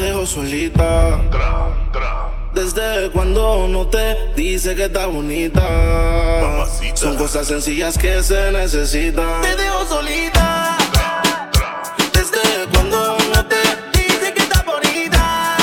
[0.00, 1.20] dejo solita.
[2.54, 5.62] Desde cuando no te dice que está bonita.
[6.94, 9.42] Son cosas sencillas que se necesitan.
[9.42, 10.78] Te dejo solita.
[12.12, 12.40] Desde
[12.72, 13.56] cuando no te
[13.98, 15.56] dice que está bonita.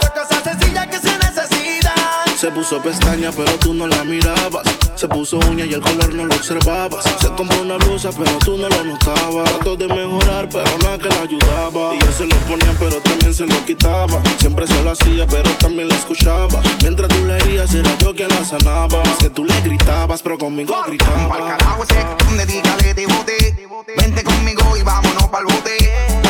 [0.00, 2.38] Son cosas sencillas que se necesitan.
[2.38, 4.87] Se puso pestaña, pero tú no la mirabas.
[4.98, 7.04] Se puso uña y el color no lo observabas.
[7.20, 9.48] Se compró una blusa, pero tú no lo notabas.
[9.48, 11.94] Trató de mejorar, pero nada que la ayudaba.
[11.94, 14.20] Y yo se lo ponía, pero también se lo quitaba.
[14.40, 16.60] Siempre se lo hacía, pero también la escuchaba.
[16.82, 19.00] Mientras tú le herías, era yo quien la sanaba.
[19.04, 21.46] Es que tú le gritabas, pero conmigo Pa'l gritaba.
[21.46, 23.68] carajo ese donde dígale te bote.
[23.96, 25.76] Vente conmigo y vámonos pa'l bote.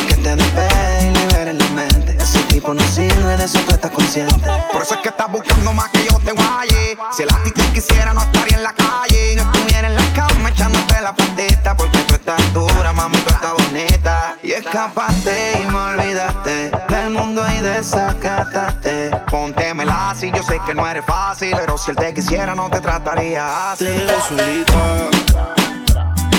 [0.07, 2.17] Que te despegue y libere la mente.
[2.21, 4.47] Ese tipo no sirve, de eso tú estás consciente.
[4.71, 6.97] Por eso es que estás buscando más que yo te guaye.
[7.17, 9.35] Si el actitud quisiera, no estaría la calle.
[9.35, 11.75] No estuviera en la cama echándote la patita.
[11.75, 14.37] Porque tú estás dura, mami, tú estás bonita.
[14.43, 19.11] Y escapaste y me olvidaste del mundo y desacataste.
[19.29, 21.55] Póntemela así, yo sé que no eres fácil.
[21.55, 23.85] Pero si él te quisiera, no te trataría así.
[23.85, 25.09] Te solita.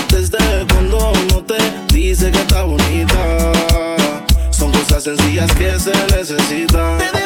[0.09, 1.57] Desde cuando no te
[1.93, 3.15] dice que está bonita.
[4.49, 7.20] Son cosas sencillas que se necesitan.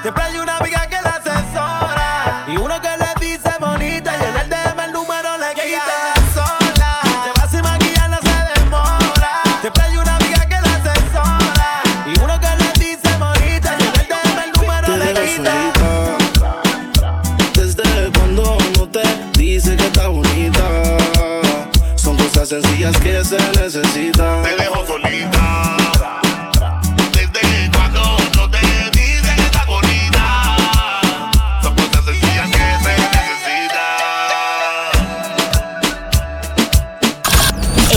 [0.00, 0.58] Siempre hay una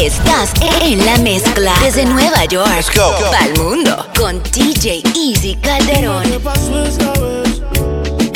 [0.06, 6.22] Estás en la mezcla desde Nueva York para el mundo con DJ Easy Calderón.
[6.22, 7.64] ¿Qué pasó esta vez?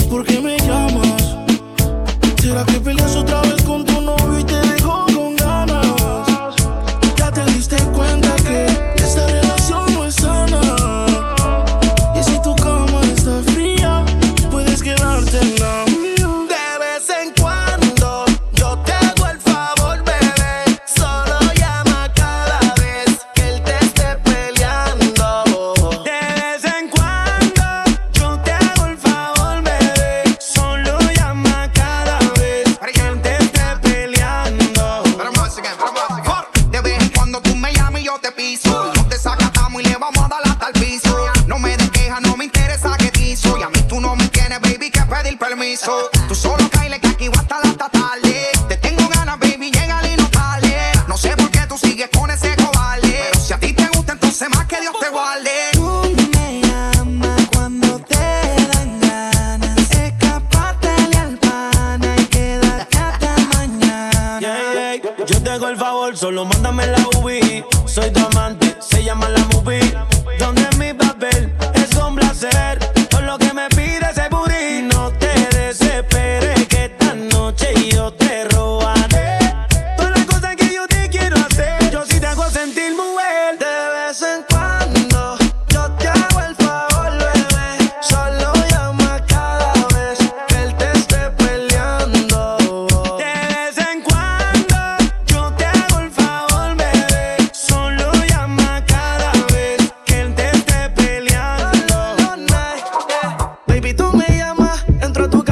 [0.09, 1.37] ¿Por qué me llamas?
[2.41, 3.58] ¿Será que peleas otra vez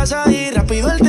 [0.10, 0.24] casa
[0.54, 1.07] rápido el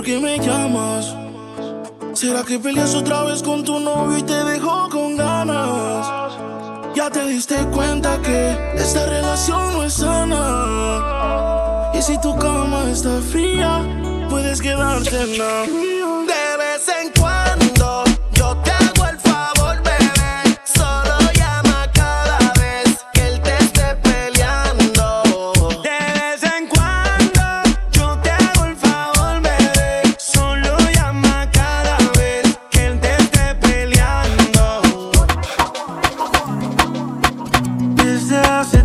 [0.00, 1.14] que me llamas?
[2.14, 6.06] ¿Será que peleas otra vez con tu novio y te dejó con ganas?
[6.94, 11.90] Ya te diste cuenta que esta relación no es sana.
[11.94, 13.82] Y si tu cama está fría,
[14.30, 15.66] puedes quedarte en la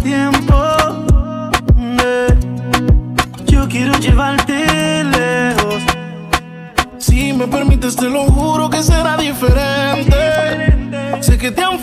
[0.07, 0.55] tiempo,
[1.77, 2.27] eh,
[3.47, 5.83] yo quiero llevarte lejos.
[6.97, 10.15] Si me permites, te lo juro que será diferente.
[11.19, 11.77] Sé que te han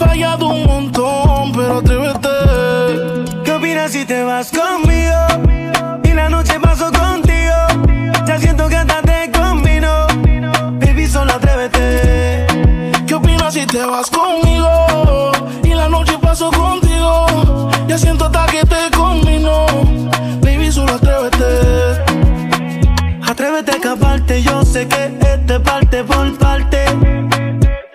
[25.44, 26.78] este parte por parte.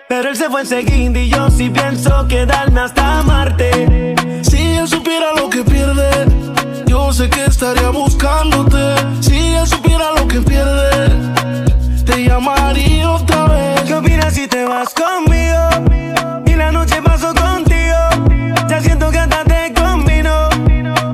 [0.08, 4.14] Pero él se fue enseguida y yo sí pienso quedarme hasta Marte.
[4.42, 6.10] Si él supiera lo que pierde,
[6.86, 8.94] yo sé que estaría buscándote.
[9.20, 11.08] Si él supiera lo que pierde,
[12.06, 13.80] te llamaría otra vez.
[13.82, 16.44] ¿Qué opinas si te vas conmigo?
[16.46, 18.00] Y la noche paso contigo.
[18.68, 20.50] Ya siento que hasta te combino.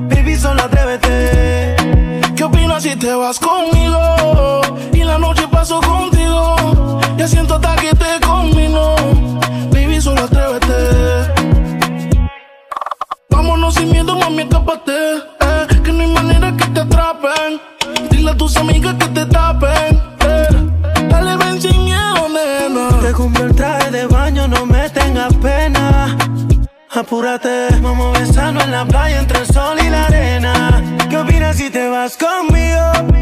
[0.07, 1.75] Baby, solo atrévete.
[2.35, 4.06] ¿Qué opinas si te vas conmigo?
[14.29, 15.17] Mami, escápate.
[15.39, 17.61] Eh, que no hay manera que te atrapen.
[18.09, 20.01] Dile a tus amigas que te tapen.
[20.19, 20.47] Eh,
[21.09, 22.89] dale, ven sin miedo, nena.
[23.01, 26.17] Te compré el traje de baño, no me tengas pena.
[26.89, 30.83] Apúrate, vamos a besarnos en la playa entre el sol y la arena.
[31.09, 33.16] ¿Qué opinas si te vas conmigo?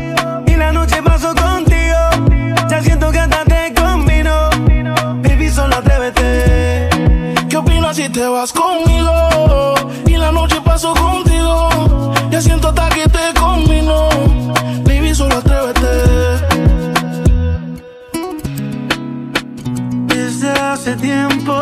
[20.75, 21.55] Hace tiempo,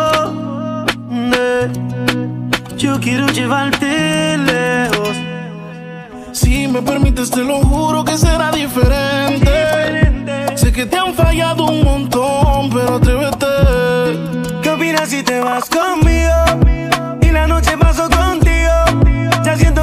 [1.12, 1.70] eh,
[2.78, 5.16] yo quiero llevarte lejos.
[6.32, 9.52] Si me permites, te lo juro que será diferente.
[10.56, 13.46] Sé que te han fallado un montón, pero atrévete.
[14.64, 16.34] ¿Qué opinas si te vas conmigo?
[17.22, 19.44] Y la noche paso contigo.
[19.46, 19.83] Ya siento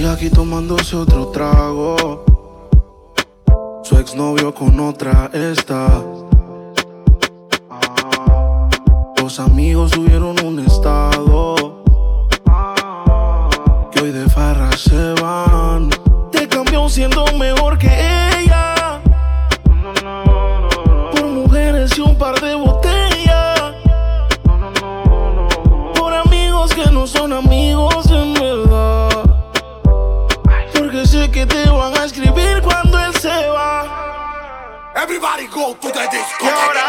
[0.00, 2.24] Sigue aquí tomándose otro trago.
[3.82, 6.02] Su exnovio con otra está.
[7.68, 8.70] Ah,
[9.20, 11.82] Los amigos subieron un estado.
[13.92, 15.90] Que hoy de farra se van.
[16.32, 17.59] Te cambió siendo mejor
[35.60, 36.79] go to the disco.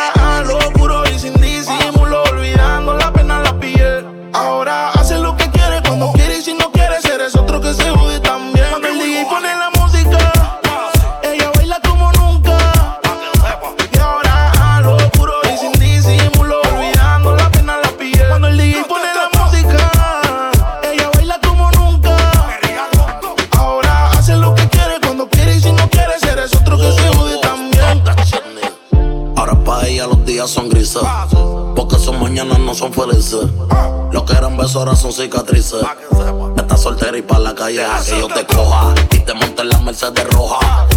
[37.71, 38.93] Y la deja que yo te coja.
[39.11, 40.87] Y te monte en la Mercedes roja.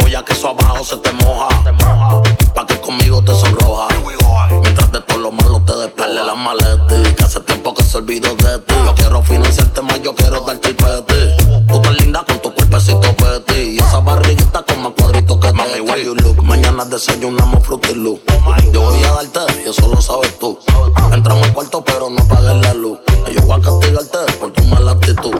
[0.00, 1.48] Voy a que eso abajo se te moja.
[2.54, 3.88] Pa' que conmigo te sonroja.
[4.62, 7.14] Mientras de todo lo malo te despegue las maletas.
[7.16, 8.74] Que hace tiempo que se olvidó de ti.
[8.84, 11.46] Yo quiero financiarte más, yo quiero darte el peti.
[11.68, 13.60] Tú estás linda con tu cuerpecito peti.
[13.60, 16.42] Y esa barriguita con más cuadritos que Mami, where you look?
[16.42, 18.20] Mañana desayunamos fruity loop.
[18.72, 20.58] Yo voy a darte y eso lo sabes tú.
[21.12, 22.98] Entramos al cuarto pero no apagues la luz.
[23.32, 25.34] Yo voy a castigarte por tu mala actitud.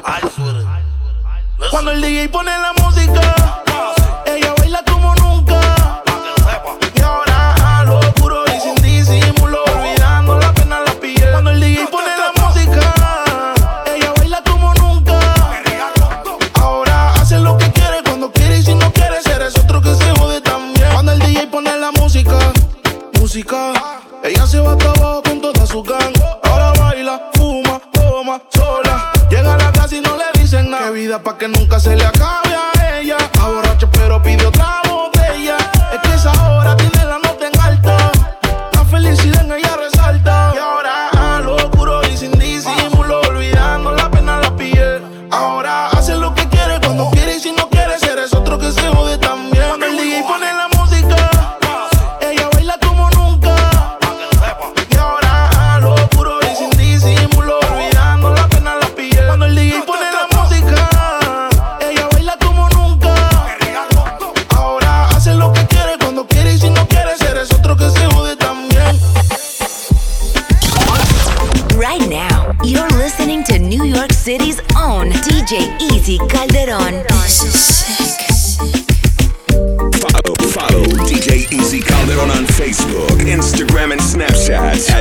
[1.71, 3.63] Cuando el DJ pone la música,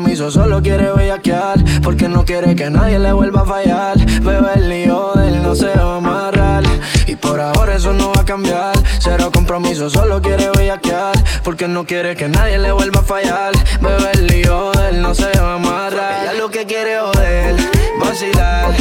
[0.00, 1.62] compromiso, solo quiere bellaquear.
[1.82, 3.98] Porque no quiere que nadie le vuelva a fallar.
[4.22, 6.64] Bebé, el lío de él no se va a amarrar.
[7.06, 8.74] Y por ahora eso no va a cambiar.
[8.98, 11.16] Cero compromiso, solo quiere bellaquear.
[11.44, 13.52] Porque no quiere que nadie le vuelva a fallar.
[13.80, 16.22] Bebé, el lío de él no se va a amarrar.
[16.22, 17.56] Ella lo que quiere joder,
[18.00, 18.74] vacilar.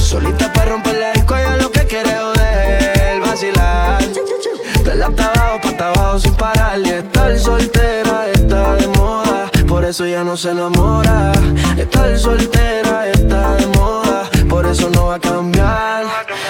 [0.00, 4.02] Solita para romper la disco, ella lo que quiere joder, vacilar.
[4.84, 9.01] De la hasta abajo, pa' abajo sin parar Y estar soltera está de moda
[9.92, 11.32] eso ya no se enamora.
[11.76, 16.06] Estar soltera está de moda Por eso no va a cambiar.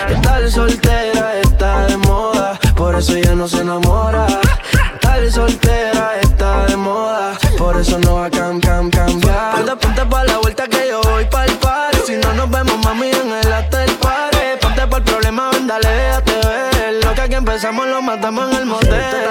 [0.08, 4.26] Estar soltera está de moda Por eso ya no se enamora.
[4.94, 9.56] Estar soltera está de moda Por eso no va a cam, cam, cambiar.
[9.56, 11.98] Ponte, ponte pa' la vuelta que yo voy pa'l party.
[12.06, 14.38] Si no nos vemos mami en el after party.
[14.60, 17.04] Ponte por el problema, ven dale, déjate ver.
[17.04, 19.22] Lo que aquí empezamos lo matamos en el motel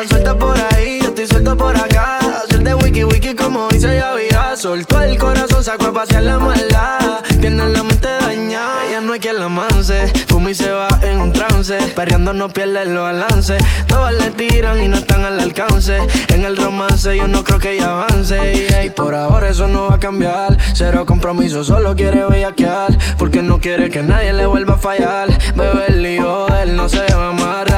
[3.22, 7.24] wiki como dice ya vida Soltó el corazón, sacó a pasear la maldad.
[7.40, 11.20] Tiene la mente dañada, ella no hay quien la manse Fuma y se va en
[11.20, 13.58] un trance Perreando no pierde el balance.
[13.88, 15.98] Todas le tiran y no están al alcance.
[16.30, 18.68] En el romance yo no creo que ella avance.
[18.86, 20.58] Y por ahora eso no va a cambiar.
[20.74, 22.98] Cero compromiso, solo quiere bellaquear.
[23.18, 25.30] Porque no quiere que nadie le vuelva a fallar.
[25.56, 27.71] Bebé, el lío él no se va a amarrar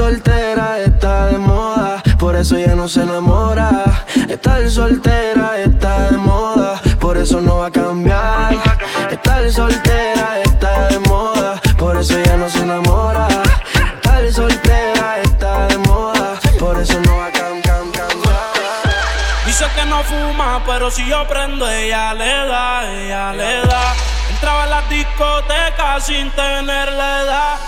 [0.00, 3.70] soltera está de moda Por eso ya no se enamora
[4.28, 8.54] Estar soltera está de moda Por eso no va a cambiar
[9.10, 13.28] Estar soltera está de moda Por eso ya no se enamora
[13.96, 16.28] Estar soltera está de moda
[16.58, 18.52] Por eso no va a cam, cam, cambiar
[19.44, 23.94] Dice que no fuma, pero si yo prendo, ella le da, ella le da.
[24.30, 27.58] Entraba a la discoteca sin tener la edad.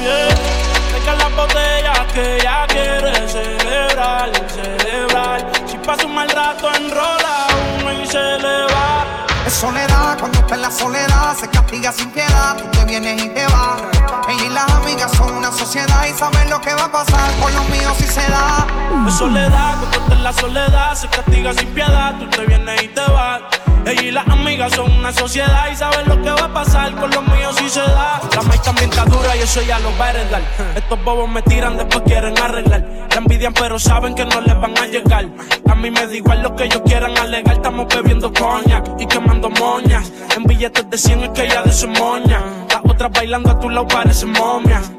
[0.00, 0.85] Bien.
[1.06, 5.52] Deja las botellas que ella quiere celebrar, celebrar.
[5.64, 7.46] Si pasa un mal rato, enrola
[7.78, 9.04] uno y se le va.
[9.46, 12.56] Es soledad, cuando está en la soledad se castiga sin piedad.
[12.56, 13.82] Tú te vienes y te vas.
[14.28, 17.54] Ella y las amigas son una sociedad y saben lo que va a pasar con
[17.54, 18.66] los míos si se da.
[19.06, 22.18] Es soledad, cuando está en la soledad se castiga sin piedad.
[22.18, 23.42] Tú te vienes y te vas.
[23.86, 27.08] Ella y las amigas son una sociedad y saben lo que va a pasar con
[27.08, 28.20] los míos si se da.
[28.34, 30.42] La maíz también está dura y eso ya lo va a heredar.
[30.74, 32.84] Estos bobos me tiran, después quieren arreglar.
[33.10, 35.26] La envidian, pero saben que no les van a llegar.
[35.70, 37.54] A mí me da igual lo que ellos quieran alegar.
[37.54, 40.12] Estamos bebiendo coñac y quemando moñas.
[40.36, 42.42] En billetes de 100 es que ella de su moña.
[42.68, 44.90] Las otras bailando a tu lado parecen momias.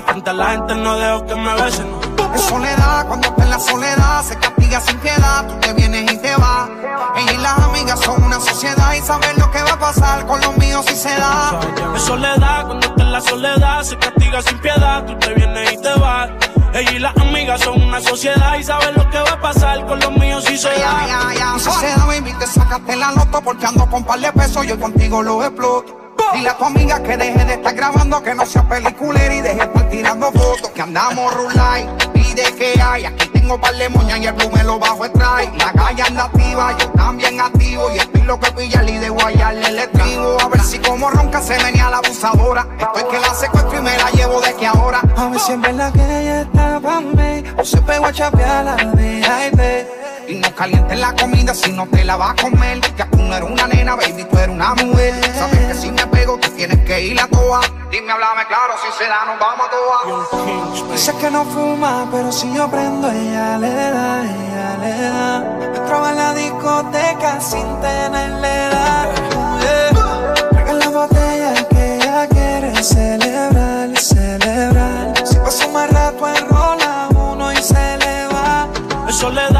[0.00, 1.86] Frente a la gente no dejo que me besen.
[2.34, 5.46] Es soledad, cuando está en la soledad se castiga sin piedad.
[5.46, 6.70] Tú te vienes y te vas.
[7.14, 10.40] Ella y las amigas son una sociedad y saben lo que va a pasar con
[10.40, 11.60] los míos si se da.
[11.94, 15.04] Es soledad, cuando está en la soledad se castiga sin piedad.
[15.04, 16.30] Tú te vienes y te vas.
[16.72, 20.00] Ella y las amigas son una sociedad y saben lo que va a pasar con
[20.00, 20.76] los míos si se da.
[20.76, 21.58] Ya, ya, ya.
[21.58, 24.66] Si se da, baby, te sacaste la loto porque ando con par de pesos.
[24.66, 26.02] Yo contigo lo exploto.
[26.32, 29.56] Dile a tu amiga que deje de estar grabando, que no sea peliculera y deje
[29.56, 30.70] de estar tirando fotos.
[30.70, 33.04] Que andamos rulay, pide que hay.
[33.04, 35.50] Aquí tengo par de moñas y el blue me lo bajo extrae.
[35.58, 37.90] La calle anda activa, yo también activo.
[37.94, 40.38] Y estoy lo que pilla y de guayarle el estribo.
[40.40, 42.66] A ver si como ronca se venía la abusadora.
[42.78, 45.00] Estoy que la secuestro y me la llevo de que ahora.
[45.16, 48.64] A ver si en verdad que ella está pa' mí O se pegó a chapear
[48.64, 50.01] la VIP
[50.32, 52.80] Y no calientes la comida si no te la vas a comer.
[52.80, 55.12] Que tú no eres una nena, baby, tú eres una mujer.
[55.34, 57.60] Sabes que si me pego, tú tienes que ir a toa.
[57.90, 60.90] Dime, háblame claro, si se da, nos vamos a toa.
[60.90, 65.76] Dice que no fuma, pero si yo prendo, ella le da, ella le da.
[65.76, 69.08] Entraba en la discoteca sin tenerle edad.
[69.60, 70.72] Yeah.
[70.72, 75.12] La botella que ella quiere celebrar, celebrar.
[75.26, 78.66] Si pasa más rato enrola uno y se le va.
[79.06, 79.51] Es soledad, cuando está en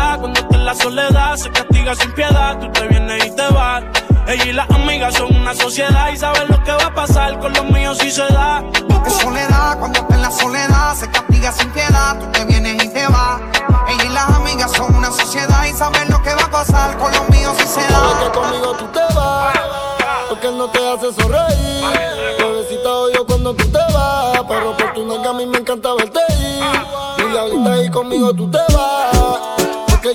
[0.73, 2.59] la soledad se castiga sin piedad.
[2.59, 3.85] Tú te vienes y te vas.
[4.27, 7.53] Ella y las amigas son una sociedad y saben lo que va a pasar con
[7.53, 8.65] los míos si se da.
[9.07, 12.89] Es soledad, cuando está en la soledad, se castiga sin piedad, tú te vienes y
[12.89, 13.41] te vas.
[13.89, 17.13] Ella y las amigas son una sociedad y saben lo que va a pasar con
[17.13, 18.31] los míos si se da.
[18.33, 19.55] conmigo tú te vas,
[20.31, 21.85] porque él no te hace sonreír.
[22.39, 26.21] Bebecita odio cuando tú te vas, pero por tu nalga a mí me encanta verte
[26.31, 26.65] ir.
[27.19, 29.52] Y diablita ahí conmigo tú te vas,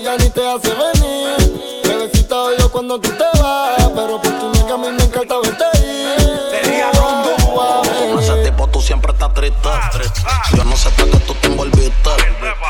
[0.02, 1.82] ya ni te hace venir.
[1.84, 5.64] Bebecita odio cuando tú te vas, pero por tu nalga a mí me encanta verte
[5.78, 6.84] ir.
[8.12, 9.68] Con ese tipo tú siempre estás triste.
[10.56, 12.10] Yo no sé para qué tú te envolviste.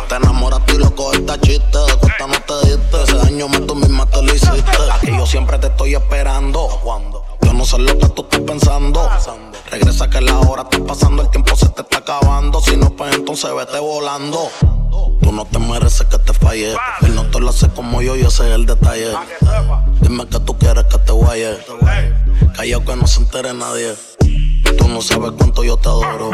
[0.09, 1.79] Te enamoraste y loco esta chiste.
[2.01, 3.03] Cuesta no te diste.
[3.03, 4.91] Ese daño más tú misma te lo hiciste.
[4.93, 6.69] Aquí yo siempre te estoy esperando.
[6.85, 7.28] Yo
[7.59, 9.11] no sé lo que tú estás pensando.
[9.68, 12.61] Regresa que la hora está pasando, el tiempo se te está acabando.
[12.61, 14.49] Si no, pues entonces vete volando.
[15.21, 16.77] Tú no te mereces que te falle.
[17.03, 19.12] Él no te lo hace como yo y ese es el detalle.
[20.01, 21.59] Dime que tú quieres que te guaye.
[22.55, 23.92] Callao que no se entere nadie.
[24.79, 26.31] Tú no sabes cuánto yo te adoro.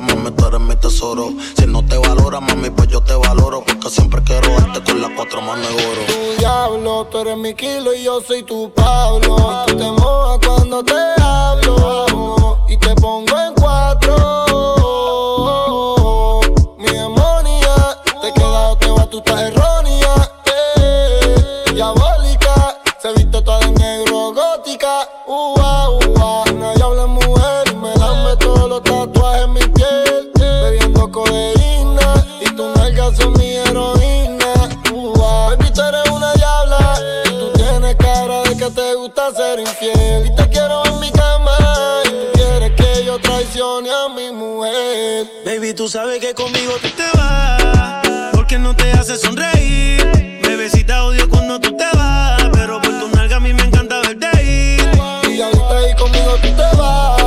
[0.00, 1.30] Mami, tú eres mi tesoro.
[1.56, 3.62] Si no te valora, mami, pues yo te valoro.
[3.64, 6.02] Porque siempre quiero darte con las cuatro manos de oro.
[6.06, 9.64] Tu diablo, tú eres mi kilo y yo soy tu Pablo.
[9.66, 12.58] Y tú te mojas cuando te hablo.
[12.68, 13.35] Y te pongo
[45.86, 48.02] tú sabes que conmigo tú te vas.
[48.32, 50.04] Porque no te hace sonreír.
[50.42, 52.42] Bebecita odio cuando tú te vas.
[52.54, 54.80] Pero por tu nalga a mí me encanta verte ir.
[55.30, 57.22] Y ahorita ahí conmigo tú te vas,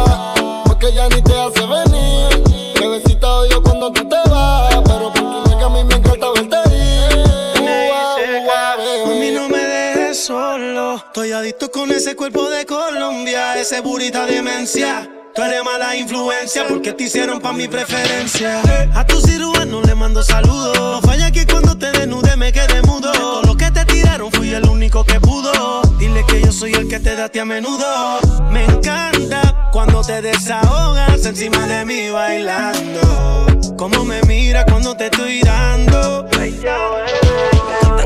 [0.66, 2.74] porque ya ni te hace venir.
[2.78, 6.58] Bebecita odio cuando tú te vas, pero por tu nalga a mí me encanta verte
[6.76, 7.62] ir.
[7.62, 10.98] Ua, ua, A mí no me dejes solo.
[10.98, 15.19] Estoy adicto con ese cuerpo de Colombia, ese burita demencia.
[15.40, 18.62] Tú eres mala influencia porque te hicieron pa' mi preferencia.
[18.94, 20.78] A tu cirujano le mando saludos.
[20.78, 23.10] No falla que cuando te desnude me quede mudo.
[23.14, 25.82] Todo lo que te tiraron fui el único que pudo.
[25.98, 28.20] Dile que yo soy el que te date a menudo.
[28.52, 33.46] Me encanta cuando te desahogas encima de mí bailando.
[33.78, 36.28] Como me mira cuando te estoy dando.
[36.34, 37.59] En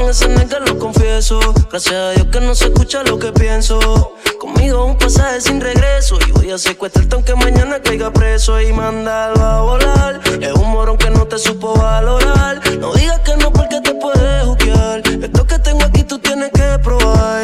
[0.09, 1.39] ese nega lo confieso.
[1.69, 4.13] Gracias a Dios que no se escucha lo que pienso.
[4.39, 6.17] Conmigo un pasaje sin regreso.
[6.27, 8.59] Y voy a secuestrarte aunque mañana caiga preso.
[8.59, 10.21] Y mandarlo a volar.
[10.41, 12.61] Es un morón que no te supo valorar.
[12.79, 15.01] No digas que no porque te puedes juquear.
[15.07, 17.43] Esto que tengo aquí tú tienes que probar.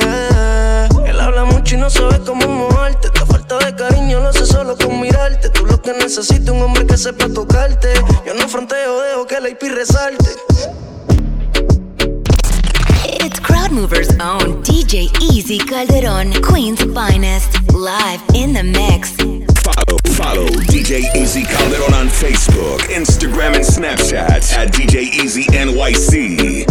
[1.06, 3.08] Él habla mucho y no sabe cómo moverte.
[3.08, 5.50] Esta falta de cariño lo hace solo con mirarte.
[5.50, 7.94] Tú lo que necesitas un hombre que sepa tocarte.
[8.26, 10.30] Yo no fronteo, dejo que la IP resalte.
[13.12, 19.16] It's Crowdmovers' own DJ Easy Calderon, Queen's finest, live in the mix.
[19.64, 26.68] Follow, follow DJ Easy Calderon on Facebook, Instagram, and Snapchat at DJ Easy NYC.